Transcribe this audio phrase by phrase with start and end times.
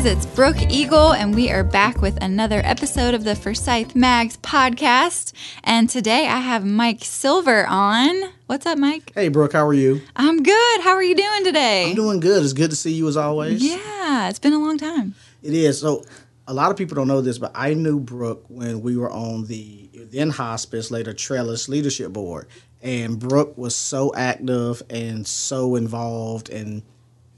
[0.00, 4.38] Guys, it's Brooke Eagle, and we are back with another episode of the Forsyth Mags
[4.38, 5.34] podcast.
[5.62, 8.32] And today I have Mike Silver on.
[8.46, 9.12] What's up, Mike?
[9.14, 10.00] Hey, Brooke, how are you?
[10.16, 10.80] I'm good.
[10.80, 11.90] How are you doing today?
[11.90, 12.42] I'm doing good.
[12.42, 13.62] It's good to see you as always.
[13.62, 15.16] Yeah, it's been a long time.
[15.42, 15.78] It is.
[15.80, 16.06] So,
[16.48, 19.48] a lot of people don't know this, but I knew Brooke when we were on
[19.48, 22.48] the then hospice, later Trellis Leadership Board.
[22.80, 26.84] And Brooke was so active and so involved and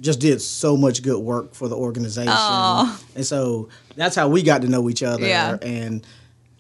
[0.02, 2.33] just did so much good work for the organization.
[2.33, 3.01] Aw.
[3.15, 5.27] And so that's how we got to know each other.
[5.27, 5.56] Yeah.
[5.62, 6.06] And,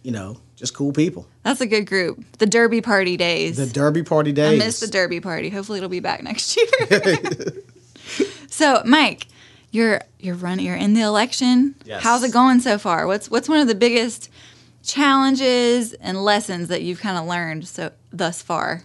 [0.02, 1.26] you know, just cool people.
[1.42, 2.24] That's a good group.
[2.38, 3.56] The Derby Party days.
[3.56, 4.60] The Derby Party days.
[4.60, 5.50] I miss the Derby Party.
[5.50, 6.56] Hopefully, it'll be back next
[6.90, 7.52] year.
[8.48, 9.26] so, Mike,
[9.72, 10.64] you're you're running.
[10.64, 11.74] You're in the election.
[11.84, 12.02] Yes.
[12.02, 13.06] How's it going so far?
[13.08, 14.30] What's what's one of the biggest
[14.84, 18.84] challenges and lessons that you've kind of learned so thus far?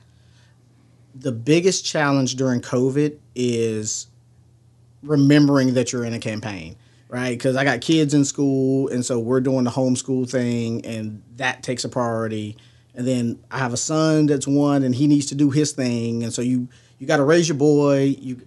[1.19, 4.07] the biggest challenge during COVID is
[5.03, 6.75] remembering that you're in a campaign,
[7.09, 7.37] right?
[7.37, 11.63] Because I got kids in school, and so we're doing the homeschool thing, and that
[11.63, 12.57] takes a priority.
[12.95, 16.23] And then I have a son that's one, and he needs to do his thing,
[16.23, 16.67] and so you
[16.99, 18.15] you got to raise your boy.
[18.19, 18.41] You,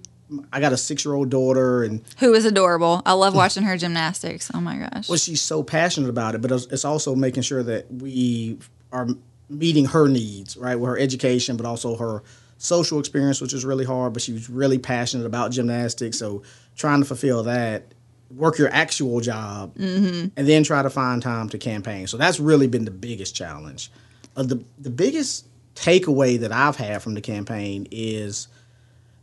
[0.52, 3.02] I got a six year old daughter, and Who is adorable.
[3.06, 4.50] I love watching her gymnastics.
[4.52, 5.08] Oh my gosh.
[5.08, 8.58] well, she's so passionate about it, but it's it's also making sure that we
[8.92, 9.08] are
[9.48, 12.22] meeting her needs, right, with her education, but also her
[12.60, 14.12] social experience, which is really hard.
[14.12, 16.42] But she was really passionate about gymnastics, so
[16.76, 17.92] trying to fulfill that,
[18.34, 19.72] work your actual job,
[20.36, 22.06] and then try to find time to campaign.
[22.06, 23.90] So that's really been the biggest challenge.
[24.36, 28.48] Uh, the the biggest takeaway that I've had from the campaign is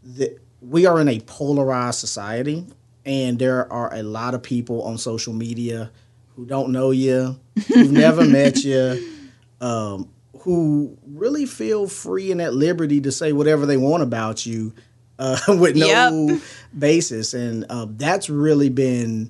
[0.03, 2.65] that we are in a polarized society
[3.05, 5.91] and there are a lot of people on social media
[6.35, 9.13] who don't know you who've never met you
[9.61, 10.09] um,
[10.47, 14.73] who really feel free and at liberty to say whatever they want about you
[15.19, 15.85] uh, with no
[16.29, 16.41] Yep.
[16.79, 19.29] basis and uh, that's really been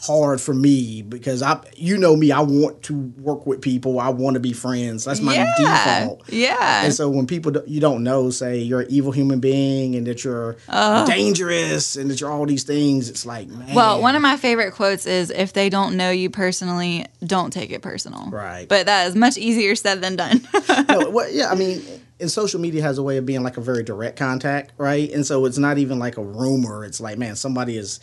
[0.00, 4.00] hard for me because I, you know me, I want to work with people.
[4.00, 5.04] I want to be friends.
[5.04, 5.54] That's my yeah.
[5.56, 6.32] default.
[6.32, 6.84] Yeah.
[6.84, 10.06] And so when people do- you don't know say you're an evil human being and
[10.06, 11.04] that you're uh-huh.
[11.04, 13.74] dangerous and that you're all these things, it's like man.
[13.74, 17.70] Well, one of my favorite quotes is if they don't know you personally, don't take
[17.70, 18.30] it personal.
[18.30, 18.66] Right.
[18.68, 20.46] But that is much easier said than done.
[20.88, 21.82] no, well, yeah, I mean,
[22.18, 25.10] and social media has a way of being like a very direct contact, right?
[25.10, 26.84] And so it's not even like a rumor.
[26.84, 28.00] It's like, man, somebody is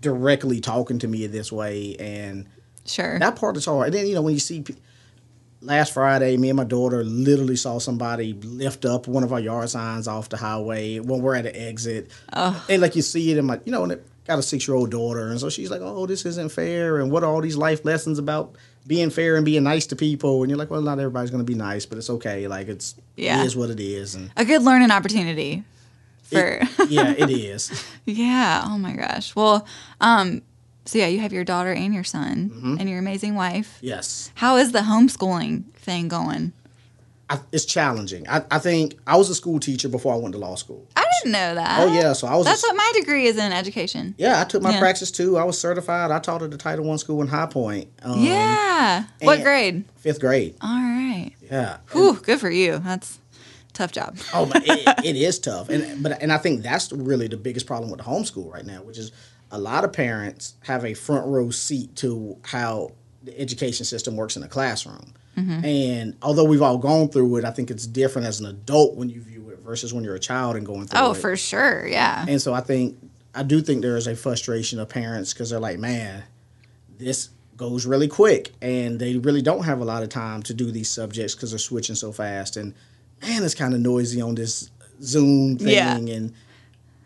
[0.00, 2.46] directly talking to me this way, and
[2.86, 3.18] sure.
[3.18, 3.86] that part is hard.
[3.86, 4.64] And then you know when you see.
[5.60, 9.70] Last Friday, me and my daughter literally saw somebody lift up one of our yard
[9.70, 13.46] signs off the highway when we're at an exit, and like you see it in
[13.46, 15.80] my, you know, and it got a six year old daughter, and so she's like,
[15.82, 18.56] "Oh, this isn't fair," and what are all these life lessons about
[18.86, 20.42] being fair and being nice to people?
[20.42, 22.46] And you're like, "Well, not everybody's going to be nice, but it's okay.
[22.46, 23.40] Like it's Yeah.
[23.40, 25.64] it is what it is." And a good learning opportunity
[26.24, 27.84] for it- yeah, it is.
[28.04, 28.62] Yeah.
[28.66, 29.34] Oh my gosh.
[29.36, 29.66] Well,
[30.00, 30.42] um,
[30.84, 32.76] so yeah, you have your daughter and your son Mm-hmm.
[32.80, 33.78] and your amazing wife.
[33.80, 34.30] Yes.
[34.34, 36.52] How is the homeschooling thing going?
[37.30, 38.28] I, it's challenging.
[38.28, 40.86] I, I think I was a school teacher before I went to law school.
[40.94, 41.80] I didn't know that.
[41.80, 42.46] Oh yeah, so I was.
[42.46, 44.14] a That's what my degree is in education.
[44.18, 44.78] Yeah, I took my Yeah.
[44.80, 45.38] praxis too.
[45.38, 46.10] I was certified.
[46.10, 47.88] I taught at the Title One school in High Point.
[48.02, 49.04] Um, yeah.
[49.22, 49.84] What grade?
[49.96, 50.54] Fifth grade.
[50.60, 51.32] All right.
[51.50, 51.78] Yeah.
[51.92, 52.78] Whew, good for you.
[52.80, 53.23] That's a
[53.74, 54.16] tough job.
[54.32, 57.90] Oh, it, it is tough, and but and I think that's really the biggest problem
[57.90, 59.12] with the homeschool right now, which is
[59.50, 62.92] a lot of parents have a front row seat to how
[63.22, 65.12] the education system works in the classroom.
[65.36, 65.64] Mm-hmm.
[65.64, 69.08] And although we've all gone through it, I think it's different as an adult when
[69.10, 71.10] you view it versus when you're a child and going through Oh, it.
[71.10, 71.86] Oh, for sure.
[71.86, 72.24] Yeah.
[72.28, 72.96] And so I think
[73.34, 76.22] I do think there is a frustration of parents because they're like, man,
[76.98, 80.70] this goes really quick, and they really don't have a lot of time to do
[80.70, 82.56] these subjects because they're switching so fast.
[82.56, 82.74] And
[83.26, 84.70] man, it's kind of noisy on this
[85.02, 85.96] Zoom thing, Yeah.
[85.96, 86.32] and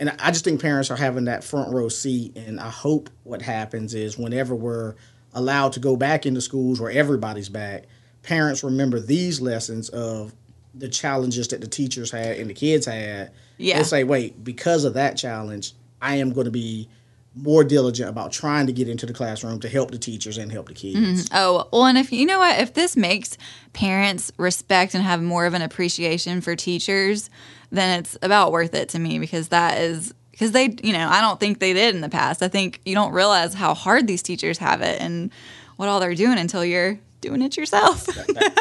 [0.01, 2.37] and I just think parents are having that front row seat.
[2.37, 4.95] And I hope what happens is whenever we're
[5.35, 7.85] allowed to go back into schools where everybody's back,
[8.23, 10.33] parents remember these lessons of
[10.73, 13.33] the challenges that the teachers had and the kids had.
[13.57, 13.79] Yeah.
[13.79, 16.89] And say, wait, because of that challenge, I am going to be
[17.35, 20.69] more diligent about trying to get into the classroom to help the teachers and help
[20.69, 20.97] the kids.
[20.99, 21.37] Mm-hmm.
[21.37, 23.37] Oh, well, and if you know what, if this makes
[23.73, 27.31] parents respect and have more of an appreciation for teachers,
[27.71, 31.21] then it's about worth it to me because that is because they, you know, I
[31.21, 32.43] don't think they did in the past.
[32.43, 35.33] I think you don't realize how hard these teachers have it and
[35.77, 38.09] what all they're doing until you're doing it yourself.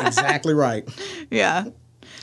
[0.02, 0.88] Exactly right.
[1.32, 1.66] yeah.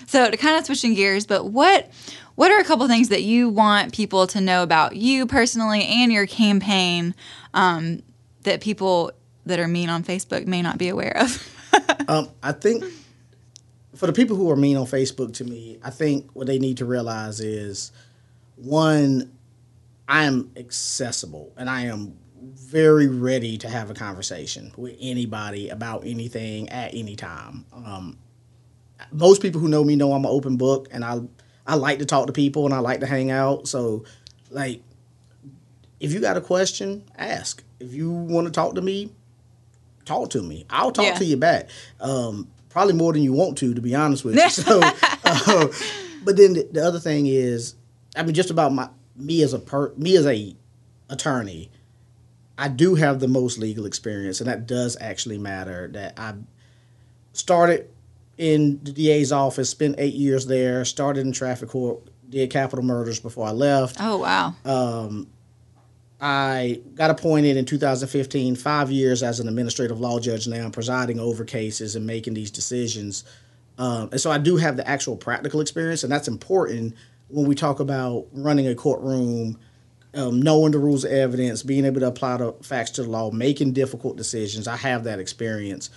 [0.07, 1.91] So to kind of switching gears, but what
[2.37, 6.13] what are a couple things that you want people to know about you personally and
[6.13, 7.15] your campaign
[7.53, 8.03] um,
[8.43, 9.13] that people
[9.47, 11.51] that are mean on Facebook may not be aware of?
[12.07, 12.85] Um, I think
[13.97, 16.77] for the people who are mean on Facebook to me, I think what they need
[16.77, 17.91] to realize is
[18.57, 19.33] one,
[20.07, 26.05] I am accessible and I am very ready to have a conversation with anybody about
[26.05, 27.65] anything at any time.
[27.73, 28.19] Um,
[29.11, 31.21] most people who know me know I'm an open book, and I
[31.67, 33.69] I like to talk to people and I like to hang out.
[33.69, 34.05] So,
[34.51, 34.83] like,
[36.01, 37.63] if you got a question, ask.
[37.81, 39.11] If you want to talk to me,
[40.05, 40.67] talk to me.
[40.71, 41.15] I'll talk Yeah.
[41.15, 41.69] to you back.
[42.01, 44.43] Um, probably more than you want to, to be honest with you.
[44.51, 44.81] So,
[45.25, 45.69] uh,
[46.25, 47.75] but then the, the other thing is,
[48.17, 50.55] I mean, just about my me as a per me as a
[51.09, 51.71] attorney,
[52.59, 55.89] I do have the most legal experience, and that does actually matter.
[55.93, 56.35] That I
[57.33, 57.89] started
[58.39, 63.21] in the DA's office, spent eight years there, started in traffic court, did capital murders
[63.21, 63.97] before I left.
[64.01, 64.55] Oh wow.
[64.65, 65.29] Um,
[66.21, 71.45] I got appointed in 2015, five years as an administrative law judge now, presiding over
[71.45, 73.25] cases and making these decisions.
[73.77, 76.95] Um, and so I do have the actual practical experience, and that's important
[77.29, 79.59] when we talk about running a courtroom,
[80.15, 83.31] um, knowing the rules of evidence, being able to apply the facts to the law,
[83.31, 84.69] making difficult decisions.
[84.69, 85.91] I have that experience.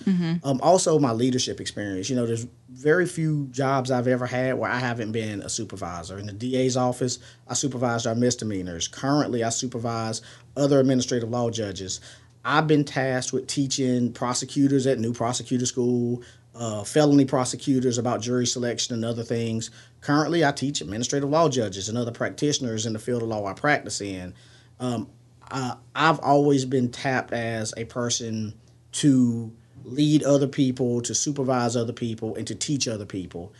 [0.44, 2.10] Um, also, my leadership experience.
[2.10, 6.18] You know, there's very few jobs I've ever had where I haven't been a supervisor.
[6.18, 8.88] In the DA's office, I supervised our misdemeanors.
[8.88, 10.22] Currently, I supervise
[10.56, 12.02] other administrative law judges.
[12.44, 16.24] I've been tasked with teaching prosecutors at new prosecutor school,
[16.56, 19.70] uh, felony prosecutors about jury selection and other things.
[20.08, 23.52] Currently, I teach administrative law judges and other practitioners in the field of law I
[23.52, 24.34] practice in.
[24.80, 25.10] Um,
[25.52, 28.54] I, I've always been tapped as a person
[28.94, 29.52] to
[29.84, 33.52] lead other people, to supervise other people, and to teach other people.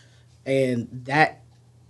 [0.46, 1.42] And that,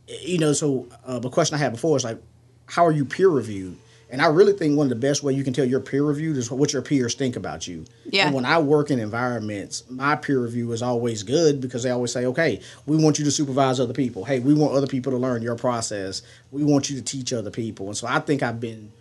[0.07, 2.17] you know, so uh, the question I had before is like,
[2.65, 3.77] how are you peer reviewed?
[4.09, 6.37] And I really think one of the best way you can tell you're peer reviewed
[6.37, 7.85] is what your peers think about you.
[8.05, 8.27] Yeah.
[8.27, 12.13] And when I work in environments, my peer review is always good because they always
[12.13, 14.23] say, okay, we want you to supervise other people.
[14.23, 16.21] Hey, we want other people to learn your process.
[16.51, 17.87] We want you to teach other people.
[17.87, 18.93] And so I think I've been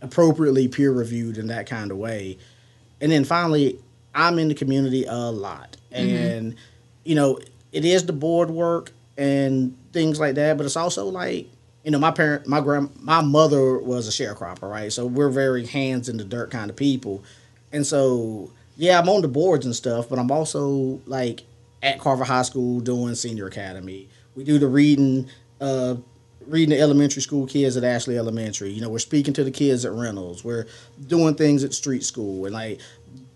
[0.00, 2.38] appropriately peer reviewed in that kind of way.
[3.00, 3.80] And then finally,
[4.14, 5.76] I'm in the community a lot.
[5.92, 6.16] Mm-hmm.
[6.16, 6.54] And,
[7.02, 7.40] you know,
[7.72, 11.48] it is the board work and things like that, but it's also like,
[11.84, 14.92] you know, my parent, my grand, my mother was a sharecropper, right?
[14.92, 17.24] So we're very hands in the dirt kind of people.
[17.72, 21.42] And so, yeah, I'm on the boards and stuff, but I'm also like
[21.82, 24.08] at Carver High School doing senior academy.
[24.36, 25.28] We do the reading,
[25.60, 25.96] uh,
[26.46, 28.70] reading the elementary school kids at Ashley Elementary.
[28.70, 30.44] You know, we're speaking to the kids at Reynolds.
[30.44, 30.66] We're
[31.04, 32.80] doing things at street school and like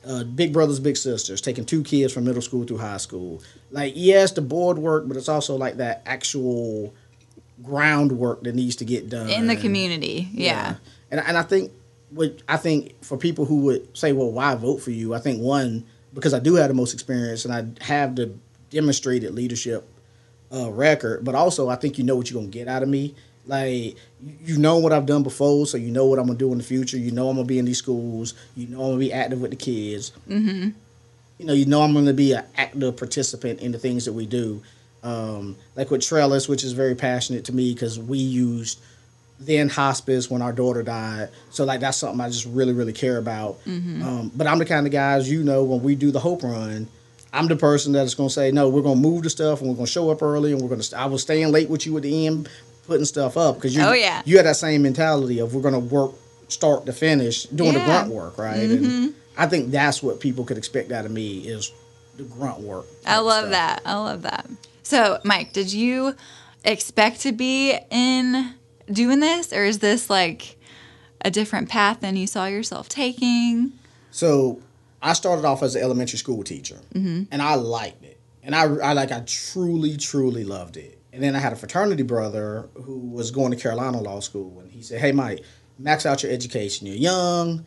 [0.07, 3.43] uh, big brothers, big sisters, taking two kids from middle school through high school.
[3.73, 6.95] Like, yes, the board work, but it's also like that actual
[7.63, 10.29] groundwork that needs to get done In the community.
[10.33, 10.75] Yeah.
[11.11, 11.73] and and I think
[12.11, 15.15] what I think for people who would say, well, why vote for you?
[15.15, 18.33] I think one because I do have the most experience and I have the
[18.71, 19.87] demonstrated leadership
[20.53, 23.15] uh, record, but also I think you know what you're gonna get out of me.
[23.47, 23.97] Like you-
[24.45, 26.65] you know what I've done before, so you know what I'm gonna do in the
[26.65, 26.97] future.
[26.99, 28.35] You know I'm gonna be in these schools.
[28.57, 30.13] You know I'm gonna be active with the kids.
[30.29, 30.71] Mm-hmm.
[31.39, 34.27] You know you know I'm gonna be an active participant in the things that we
[34.27, 34.63] do.
[35.07, 38.81] Um, like with Trellis, which is very passionate to me because we used
[39.39, 41.29] then hospice when our daughter died.
[41.51, 43.59] So like that's something I just really really care about.
[43.67, 46.89] Um, but I'm the kind of guys you know when we do the Hope Run,
[47.33, 49.69] I'm the person that's going to say no, we're going to move the stuff and
[49.69, 50.99] we're going to show up early and we're going to.
[50.99, 52.49] I was staying late with you at the end,
[52.87, 54.23] putting stuff up because you Oh, yeah.
[54.25, 56.13] you had that same mentality of we're going to work
[56.49, 58.57] start to finish doing the grunt work right.
[58.71, 61.73] And I think that's what people could expect out of me is
[62.17, 62.87] the grunt work.
[63.05, 63.51] I love stuff.
[63.51, 63.83] that.
[63.85, 64.49] I love that.
[64.87, 66.15] So, Mike, did you
[66.65, 68.55] expect to be in
[68.89, 70.61] doing this, or is this like
[71.25, 73.73] a different path than you saw yourself taking?
[74.13, 74.63] So
[75.03, 77.25] I started off as an elementary school teacher, mm-hmm.
[77.33, 81.01] and I liked it, and I, I like I truly truly loved it.
[81.13, 84.71] And then I had a fraternity brother who was going to Carolina Law School, and
[84.71, 85.43] he said, "Hey, Mike,
[85.81, 86.87] max out your education.
[86.87, 87.67] You're young.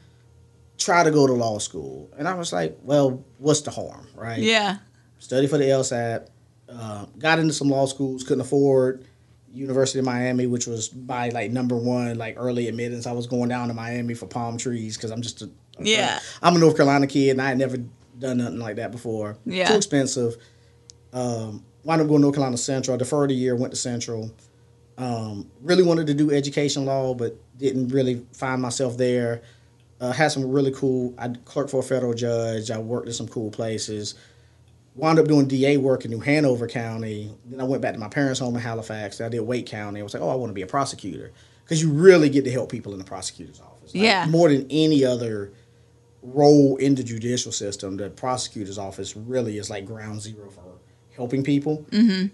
[0.78, 4.40] Try to go to law school." And I was like, "Well, what's the harm, right?"
[4.40, 4.78] Yeah.
[5.18, 6.30] Study for the LSAT,
[6.72, 9.06] uh, got into some law schools, couldn't afford
[9.52, 13.08] University of Miami, which was by like number one, like early admittance.
[13.08, 15.50] I was going down to Miami for palm trees because I'm just a
[15.80, 16.20] Yeah.
[16.42, 17.78] I'm a North Carolina kid and I had never
[18.20, 19.38] done nothing like that before.
[19.46, 19.68] Yeah.
[19.70, 20.38] Too expensive.
[21.14, 22.96] Um, wound up going to North Carolina Central.
[22.96, 24.32] I deferred a year, went to Central.
[24.98, 29.42] Um, really wanted to do education law, but didn't really find myself there.
[30.02, 31.14] Uh, had some really cool.
[31.18, 32.70] I clerked for a federal judge.
[32.70, 34.16] I worked in some cool places.
[35.00, 37.34] Wound up doing DA work in New Hanover County.
[37.46, 39.22] Then I went back to my parents' home in Halifax.
[39.22, 40.00] I did Wake County.
[40.00, 41.32] I was like, oh, I want to be a prosecutor
[41.64, 43.94] because you really get to help people in the prosecutor's office.
[43.94, 44.26] Like, Yeah.
[44.26, 45.54] More than any other
[46.22, 50.64] role in the judicial system, the prosecutor's office really is like ground zero for
[51.16, 51.86] helping people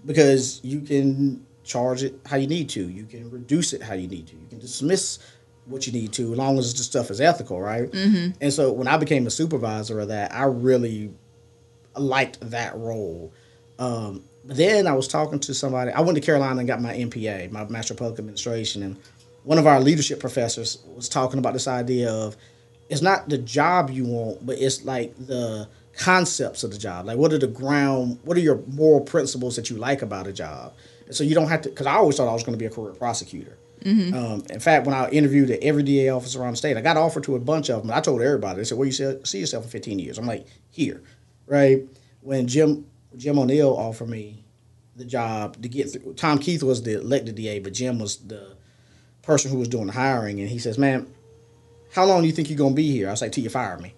[0.06, 4.08] because you can charge it how you need to, you can reduce it how you
[4.08, 5.20] need to, you can dismiss
[5.66, 7.92] what you need to, as long as the stuff is ethical, right?
[7.92, 8.38] Mm-hmm.
[8.40, 11.12] And so when I became a supervisor of that, I really
[11.98, 13.34] liked that role.
[13.80, 15.92] Um, then I was talking to somebody.
[15.92, 18.98] I went to Carolina and got my MPA, my Master of Public Administration, and
[19.44, 22.36] one of our leadership professors was talking about this idea of
[22.90, 27.06] it's not the job you want, but it's like the concepts of the job.
[27.06, 28.20] Like, what are the ground?
[28.24, 30.74] What are your moral principles that you like about a job?
[31.08, 31.70] And so you don't have to.
[31.70, 33.58] Because I always thought I was going to be a career prosecutor.
[33.84, 34.16] Mm-hmm.
[34.16, 36.98] Um, in fact, when I interviewed at every DA office around the state, I got
[36.98, 37.92] offered to a bunch of them.
[37.92, 38.58] I told everybody.
[38.58, 41.02] They said, "Where you see yourself in 15 years?" I'm like, "Here."
[41.48, 41.84] Right
[42.22, 42.86] when Jim
[43.16, 44.44] Jim O'Neill offered me
[44.96, 46.14] the job to get through.
[46.14, 48.56] Tom Keith was the elected DA, but Jim was the
[49.22, 51.08] person who was doing the hiring, and he says, "Man,
[51.94, 53.78] how long do you think you're gonna be here?" I was like, "Till you fire
[53.78, 53.94] me."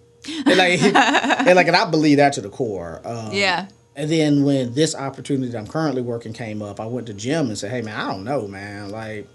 [0.46, 3.00] and like, and like, and I believe that to the core.
[3.04, 3.68] Um, yeah.
[3.96, 7.48] And then when this opportunity that I'm currently working came up, I went to Jim
[7.48, 8.90] and said, "Hey, man, I don't know, man.
[8.90, 9.28] Like,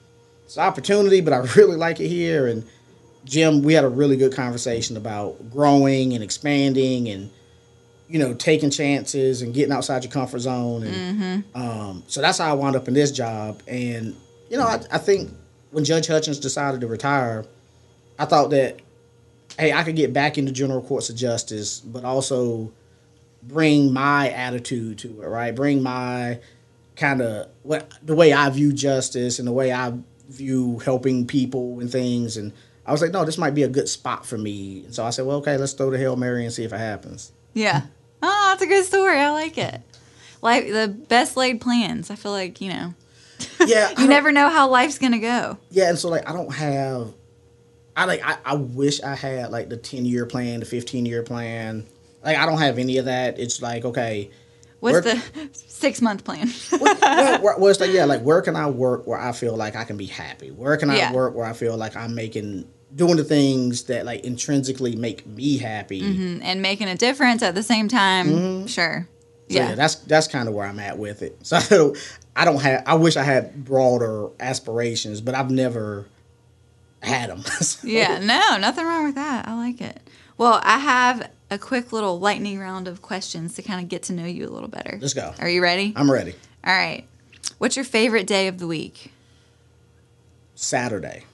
[0.46, 2.63] it's an opportunity, but I really like it here." And
[3.25, 7.29] Jim, we had a really good conversation about growing and expanding and
[8.13, 10.84] you know, taking chances and getting outside your comfort zone.
[10.84, 11.60] And mm-hmm.
[11.60, 13.63] um, so that's how I wound up in this job.
[13.67, 14.15] And,
[14.51, 15.32] you know, I, I, think
[15.72, 17.43] when Judge Hutchins decided to retire,
[18.20, 18.82] I thought that,
[19.58, 22.72] hey, I could get back into general courts of justice, but also
[23.41, 25.55] bring my attitude to it, right?
[25.55, 26.39] Bring my
[26.96, 29.91] kind of what the way I view justice and the way I
[30.29, 32.38] view helping people and things.
[32.38, 32.53] And
[32.86, 34.84] I was like, no, this might be a good spot for me.
[34.86, 36.77] And so I said, well, okay, let's throw the Hail Mary and see if it
[36.77, 37.32] happens.
[37.55, 37.88] Yeah.
[38.24, 39.20] Oh, that's a good story.
[39.20, 39.82] I like it.
[40.42, 42.10] Like the best laid plans.
[42.10, 42.94] I feel like, you know.
[43.65, 43.98] Yeah.
[43.98, 45.58] you never know how life's gonna go.
[45.70, 47.13] Yeah, and so like I don't have
[47.96, 51.24] I like I, I wish I had like the ten year plan, the fifteen year
[51.24, 51.86] plan.
[52.24, 53.39] Like I don't have any of that.
[53.39, 54.32] It's like, okay.
[54.80, 56.50] What's the six month plan?
[56.72, 59.84] well, well, it's like yeah, like where can I work where I feel like I
[59.84, 60.51] can be happy?
[60.51, 61.13] Where can I yeah.
[61.13, 65.57] work where I feel like I'm making doing the things that like intrinsically make me
[65.57, 66.43] happy mm-hmm.
[66.43, 68.27] and making a difference at the same time.
[68.27, 68.65] Mm-hmm.
[68.67, 69.07] Sure.
[69.50, 69.69] So, yeah.
[69.69, 69.75] yeah.
[69.75, 71.38] that's that's kind of where I'm at with it.
[71.43, 71.95] So
[72.35, 72.83] I don't, have.
[72.88, 76.07] I wish I had broader aspirations, but I've never
[77.01, 77.41] had them.
[77.62, 77.88] so.
[77.88, 79.47] Yeah, no, nothing wrong with that.
[79.47, 80.00] I like it.
[80.38, 84.13] Well, I have a quick little lightning round of questions to kind of get to
[84.13, 84.97] know you a little better.
[85.00, 85.33] Let's go.
[85.39, 85.93] Are you ready?
[85.95, 86.33] I'm ready.
[86.65, 87.05] All right.
[87.59, 89.12] What's your favorite day of the week?
[90.55, 91.25] Saturday.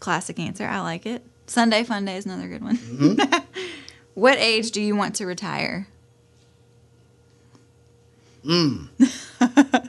[0.00, 0.66] Classic answer.
[0.66, 1.22] I like it.
[1.46, 2.76] Sunday fun day is another good one.
[2.76, 3.38] Mm-hmm.
[4.14, 5.86] what age do you want to retire?
[8.44, 8.88] Mm.
[9.40, 9.88] I,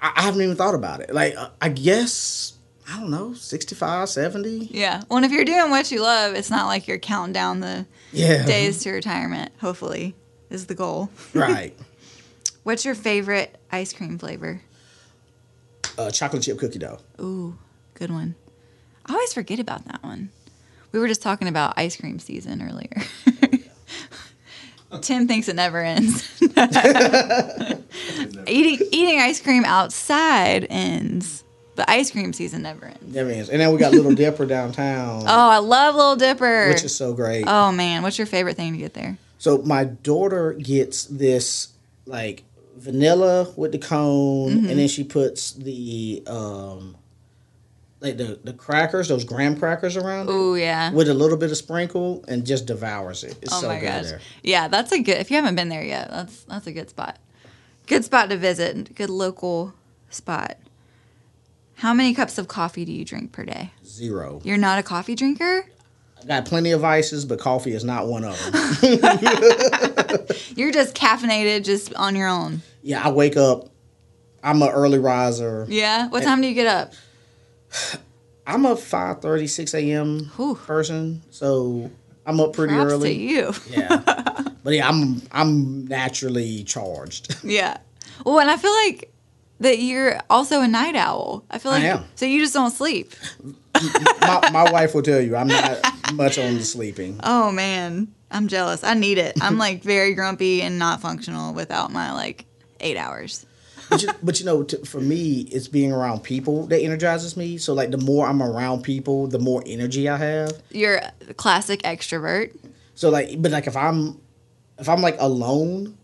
[0.00, 1.12] I, haven't even thought about it.
[1.12, 2.54] Like, uh, I guess,
[2.88, 4.68] I don't know, 65, 70?
[4.70, 5.02] Yeah.
[5.10, 8.46] Well, if you're doing what you love, it's not like you're counting down the yeah.
[8.46, 10.14] days to retirement, hopefully,
[10.48, 11.10] is the goal.
[11.34, 11.76] Right.
[12.62, 14.62] What's your favorite ice cream flavor?
[15.98, 17.00] Uh, chocolate chip cookie dough.
[17.20, 17.58] Ooh,
[17.94, 18.34] good one.
[19.08, 20.30] I always forget about that one.
[20.92, 23.02] We were just talking about ice cream season earlier.
[25.02, 26.40] Tim thinks it never ends.
[28.46, 31.44] eating eating ice cream outside ends,
[31.76, 33.14] but ice cream season never ends.
[33.14, 33.50] Never ends.
[33.50, 35.22] And then we got Little Dipper downtown.
[35.22, 37.44] Oh, I love Little Dipper, which is so great.
[37.46, 39.18] Oh man, what's your favorite thing to get there?
[39.38, 41.68] So my daughter gets this
[42.06, 42.44] like
[42.76, 44.70] vanilla with the cone, mm-hmm.
[44.70, 46.96] and then she puts the um,
[48.00, 50.28] like the, the crackers, those graham crackers around.
[50.30, 50.92] Oh yeah.
[50.92, 53.36] With a little bit of sprinkle and just devours it.
[53.42, 54.04] It's oh so my good gosh.
[54.04, 54.20] there.
[54.42, 55.16] Yeah, that's a good.
[55.18, 57.18] If you haven't been there yet, that's that's a good spot.
[57.86, 58.94] Good spot to visit.
[58.94, 59.74] Good local
[60.10, 60.58] spot.
[61.76, 63.72] How many cups of coffee do you drink per day?
[63.84, 64.40] Zero.
[64.44, 65.64] You're not a coffee drinker.
[66.20, 68.52] I got plenty of vices, but coffee is not one of them.
[70.56, 72.62] You're just caffeinated, just on your own.
[72.82, 73.68] Yeah, I wake up.
[74.42, 75.66] I'm an early riser.
[75.68, 76.08] Yeah.
[76.08, 76.92] What time do you get up?
[78.46, 80.30] I'm a 5:30, 6 a.m.
[80.66, 81.90] person, so
[82.26, 83.14] I'm up pretty Props early.
[83.14, 84.24] To you, yeah.
[84.64, 87.36] But yeah, I'm I'm naturally charged.
[87.42, 87.78] Yeah.
[88.26, 89.10] Well, and I feel like
[89.60, 91.44] that you're also a night owl.
[91.50, 92.04] I feel like I am.
[92.16, 93.14] so you just don't sleep.
[94.20, 95.78] my, my wife will tell you I'm not
[96.12, 97.18] much on the sleeping.
[97.22, 98.84] Oh man, I'm jealous.
[98.84, 99.38] I need it.
[99.40, 102.44] I'm like very grumpy and not functional without my like
[102.80, 103.46] eight hours
[103.88, 107.58] but, you, but you know, to, for me, it's being around people that energizes me.
[107.58, 110.62] So like, the more I'm around people, the more energy I have.
[110.70, 112.56] You're a classic extrovert.
[112.94, 114.20] So like, but like if I'm
[114.78, 115.96] if I'm like alone,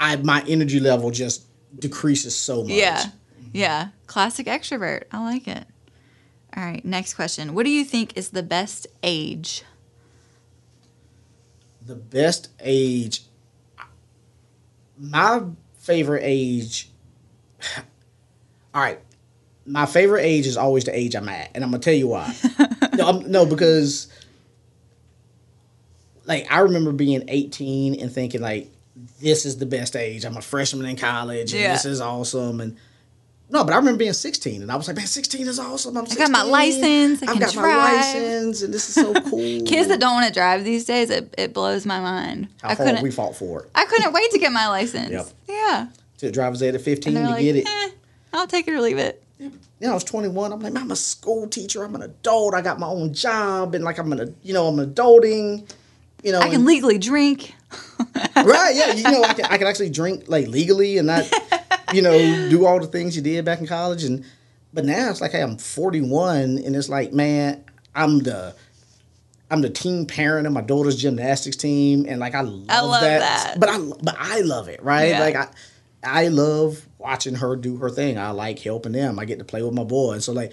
[0.00, 1.44] I my energy level just
[1.78, 2.72] decreases so much.
[2.72, 3.04] Yeah,
[3.52, 5.04] yeah, classic extrovert.
[5.12, 5.64] I like it.
[6.56, 7.54] All right, next question.
[7.54, 9.64] What do you think is the best age?
[11.84, 13.22] The best age.
[14.98, 15.42] My
[15.78, 16.91] favorite age
[18.74, 18.98] all right.
[19.66, 22.34] my favorite age is always the age I'm at, and I'm gonna tell you why.
[22.96, 24.08] no, I'm, no, because
[26.24, 28.70] like I remember being 18 and thinking like
[29.20, 30.24] this is the best age.
[30.24, 31.72] I'm a freshman in college, and Yeah.
[31.72, 32.60] this is awesome.
[32.60, 32.76] And
[33.50, 35.96] no, but I remember being 16, and I was like, man, 16 is awesome.
[35.96, 39.12] I'm I got my license, I I've can got my license, and this is so
[39.30, 39.62] cool.
[39.66, 42.48] Kids that don't want to drive these days, it, it blows my mind.
[42.62, 43.02] How I couldn't.
[43.02, 45.10] we fought for it I couldn't wait to get my license.
[45.10, 45.26] Yep.
[45.48, 45.86] Yeah.
[46.22, 47.66] To the driver's ed at 15 And to like, get it.
[47.68, 47.90] eh,
[48.32, 49.22] I'll take it or leave it.
[49.38, 50.52] Then I was 21.
[50.52, 51.82] I'm like, I'm a school teacher.
[51.82, 52.54] I'm an adult.
[52.54, 55.68] I got my own job, and like I'm an, you know, I'm adulting.
[56.22, 57.54] You know, I can and- legally drink.
[58.36, 58.72] right?
[58.74, 61.28] Yeah, you know, I can I can actually drink like legally and not,
[61.92, 62.16] you know,
[62.50, 64.04] do all the things you did back in college.
[64.04, 64.24] And
[64.72, 67.64] but now it's like, hey, I'm 41, and it's like, man,
[67.96, 68.54] I'm the
[69.50, 73.18] I'm the team parent of my daughter's gymnastics team, and like I love, love that.
[73.20, 73.54] that.
[73.58, 75.08] But I but I love it, right?
[75.08, 75.20] Yeah.
[75.20, 75.48] Like I
[76.04, 78.18] I love watching her do her thing.
[78.18, 79.18] I like helping them.
[79.18, 80.12] I get to play with my boy.
[80.14, 80.52] And So like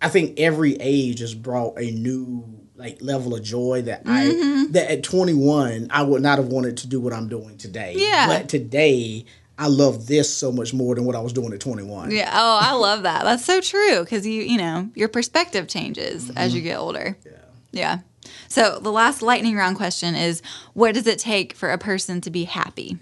[0.00, 2.44] I think every age has brought a new
[2.76, 4.68] like level of joy that Mm-hmm.
[4.68, 7.94] I that at 21 I would not have wanted to do what I'm doing today.
[7.96, 8.26] Yeah.
[8.26, 9.24] But today
[9.60, 12.12] I love this so much more than what I was doing at 21.
[12.12, 12.30] Yeah.
[12.32, 13.24] Oh, I love that.
[13.24, 16.56] That's so true because you, you know, your perspective changes as Mm-hmm.
[16.56, 17.16] you get older.
[17.24, 17.32] Yeah.
[17.72, 17.98] Yeah.
[18.46, 20.42] So the last lightning round question is
[20.74, 22.98] what does it take for a person to be happy?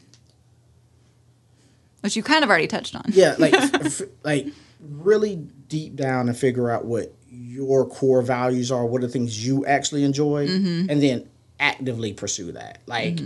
[2.07, 3.03] Which you kind of already touched on.
[3.09, 3.53] Yeah, like
[3.85, 4.47] f- like
[4.81, 5.35] really
[5.69, 9.67] deep down and figure out what your core values are, what are the things you
[9.67, 10.89] actually enjoy, Mm-hmm.
[10.89, 12.79] and then actively pursue that.
[12.87, 13.19] Like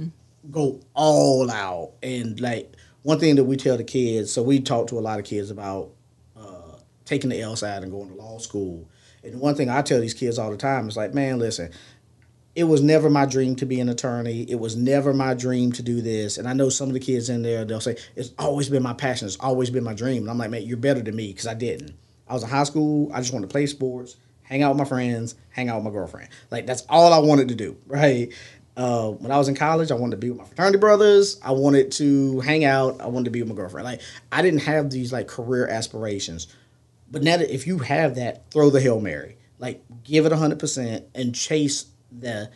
[0.50, 4.32] go all out and like one thing that we tell the kids.
[4.32, 5.90] So we talk to a lot of kids about
[6.36, 8.88] uh, taking the LSAT and going to law school.
[9.22, 11.70] And one thing I tell these kids all the time is like, man, listen,
[12.54, 14.42] it was never my dream to be an attorney.
[14.48, 16.36] It was never my dream to do this.
[16.36, 18.92] And I know some of the kids in there, they'll say, it's always been my
[18.92, 19.26] passion.
[19.26, 20.22] It's always been my dream.
[20.22, 21.94] And I'm like, man, you're better than me because I didn't.
[22.28, 23.10] I was in high school.
[23.12, 25.90] I just wanted to play sports, hang out with my friends, hang out with my
[25.90, 26.28] girlfriend.
[26.50, 28.32] Like, that's all I wanted to do, right?
[28.76, 31.40] Uh, when I was in college, I wanted to be with my fraternity brothers.
[31.44, 33.00] I wanted to hang out.
[33.00, 33.84] I wanted to be with my girlfriend.
[33.84, 34.00] Like,
[34.32, 36.48] I didn't have these like career aspirations.
[37.10, 39.36] But now that if you have that, throw the Hail Mary.
[39.60, 42.50] Like give it hundred percent and chase the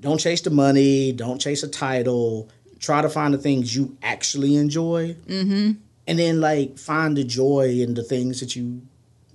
[0.00, 2.50] don't chase the money, don't chase a title.
[2.78, 5.14] Try to find the things you actually enjoy.
[5.26, 5.72] Mm-hmm.
[6.06, 8.82] And then like find the joy in the things that you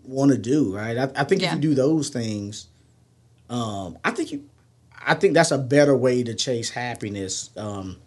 [0.05, 0.97] want to do, right?
[0.97, 1.49] I, I think Yeah.
[1.49, 2.67] if you do those things,
[3.49, 4.43] um, I think you
[5.05, 7.49] I think that's a better way to chase happiness.
[7.57, 7.97] Um,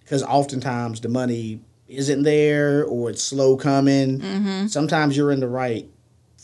[0.00, 4.18] because oftentimes the money isn't there or it's slow coming.
[4.20, 4.66] Mm-hmm.
[4.66, 5.88] Sometimes you're in the right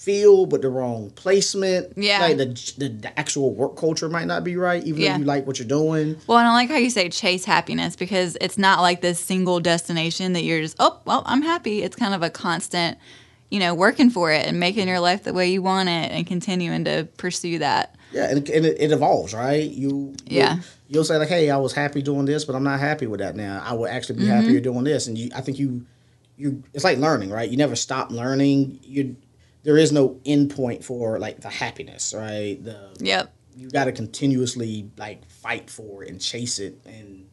[0.05, 1.93] field but the wrong placement.
[1.97, 2.21] Yeah.
[2.21, 2.47] like the,
[2.79, 5.13] the the actual work culture might not be right, even Yeah.
[5.15, 6.17] if you like what you're doing.
[6.27, 9.61] Well, and I like how you say chase happiness because it's not like this single
[9.61, 11.83] destination that you're just, oh, well, I'm happy.
[11.83, 12.97] It's kind of a constant,
[13.51, 16.27] you know, working for it and making your life the way you want it and
[16.27, 17.95] continuing to pursue that.
[18.13, 19.69] Yeah, and, and it, it evolves, right?
[19.71, 20.55] You Yeah.
[20.55, 23.21] You'll, you'll say like, "Hey, I was happy doing this, but I'm not happy with
[23.21, 23.63] that now.
[23.65, 24.33] I would actually be Mm-hmm.
[24.33, 25.85] happier doing this." And you, I think you,
[26.39, 27.49] you, it's like learning, right?
[27.51, 28.81] You never stop learning.
[28.83, 29.15] You,
[29.63, 32.59] there is no end point for like the happiness, right?
[32.63, 33.33] The Yep.
[33.57, 37.27] you got to continuously like fight for it and chase it and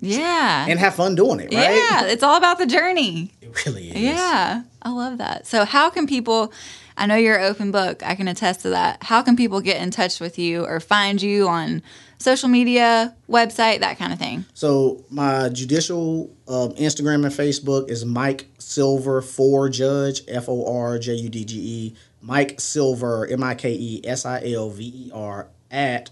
[0.00, 0.66] Yeah.
[0.68, 1.74] and have fun doing it, right?
[1.74, 2.04] Yeah.
[2.06, 3.32] It's all about the journey.
[3.40, 3.96] It really is.
[3.96, 4.62] Yeah.
[4.82, 5.46] I love that.
[5.46, 6.52] So, how can people,
[6.96, 9.02] I know you're an open book, I can attest to that.
[9.02, 11.82] How can people get in touch with you or find you on
[12.18, 14.44] social media, website, that kind of thing?
[14.54, 20.98] So my judicial um, Instagram and Facebook is Mike Silver for Judge F O R
[20.98, 24.84] J U D G E Mike Silver M I K E S I L V
[24.84, 26.10] E R at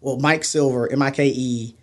[0.00, 1.74] well Mike Silver M I K E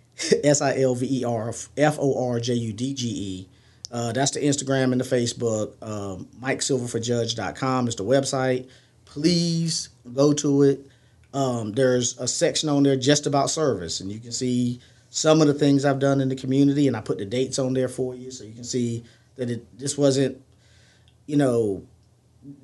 [0.44, 3.48] S I L V E R F O R J U D G E.
[3.90, 5.74] Uh, that's the Instagram and the Facebook.
[5.82, 8.68] Um, MikeSilverforJudge.com is the website.
[9.04, 10.86] Please go to it.
[11.32, 15.48] Um, there's a section on there just about service, and you can see some of
[15.48, 18.14] the things I've done in the community, and I put the dates on there for
[18.14, 19.04] you, so you can see
[19.36, 20.40] that it this wasn't,
[21.26, 21.84] you know,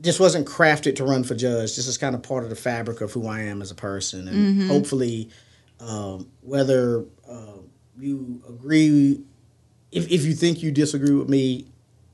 [0.00, 1.76] this wasn't crafted to run for judge.
[1.76, 4.28] This is kind of part of the fabric of who I am as a person,
[4.28, 5.28] and hopefully,
[5.80, 7.58] um, whether uh,
[7.98, 9.22] you agree,
[9.96, 11.66] if if you think you disagree with me,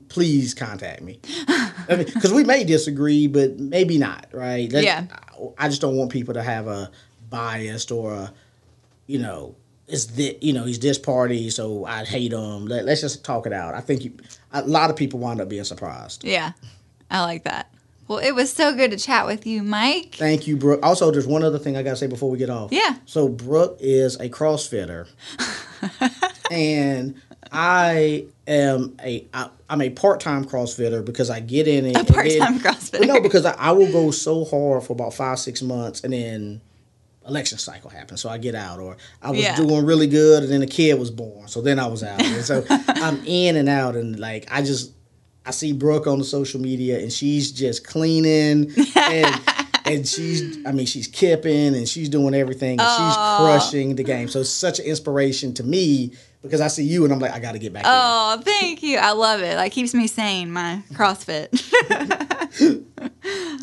[0.09, 1.19] please contact me.
[1.47, 4.71] I mean, because we may disagree, but maybe not, right?
[4.71, 5.05] Let's- Yeah.
[5.57, 6.89] I just don't want people to have a
[7.29, 8.33] biased or a,
[9.07, 9.55] you know,
[9.87, 12.67] it's this, you know, he's this party, so I hate him.
[12.67, 13.73] Let, let's just talk it out.
[13.73, 14.13] I think you,
[14.53, 16.23] a lot of people wind up being surprised.
[16.23, 16.53] Yeah.
[17.11, 17.69] I like that.
[18.07, 20.15] Well, it was so good to chat with you, Mike.
[20.15, 20.79] Thank you, Brooke.
[20.83, 22.71] Also, there's one other thing I gotta say before we get off.
[22.71, 22.95] Yeah.
[23.05, 25.07] So Brooke is a CrossFitter,
[26.51, 31.97] and I am a I, I'm a part time CrossFitter because I get in it.
[31.97, 33.07] A part-time CrossFitter.
[33.07, 36.61] No, because I, I will go so hard for about five six months, and then
[37.27, 38.79] election cycle happened, so I get out.
[38.79, 39.55] Or I was Yeah.
[39.55, 42.21] doing really good, and then a kid was born, so then I was out.
[42.23, 44.91] And so I'm in and out, and like I just
[45.45, 49.41] I see Brooke on the social media, and she's just cleaning and.
[49.85, 52.79] And she's, I mean, she's kipping and she's doing everything.
[52.79, 54.29] And she's crushing the game.
[54.29, 57.39] So it's such an inspiration to me because I see you and I'm like, I
[57.39, 57.83] got to get back.
[57.87, 58.97] Oh, thank you.
[58.97, 59.55] I love it.
[59.55, 61.49] That keeps me sane, my CrossFit.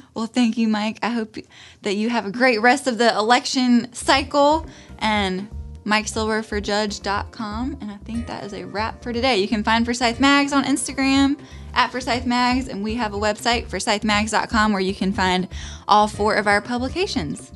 [0.14, 0.98] well, thank you, Mike.
[1.02, 1.36] I hope
[1.82, 4.66] that you have a great rest of the election cycle
[4.98, 5.48] and
[5.84, 7.78] MikeSilverForJudge.com.
[7.80, 9.36] And I think that is a wrap for today.
[9.36, 11.38] You can find Forsyth Mags on Instagram
[11.74, 15.48] at Forsyth Mags, and we have a website, ForsythMags.com, where you can find
[15.86, 17.52] all four of our publications.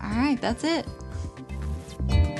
[0.00, 0.86] All right, that's it.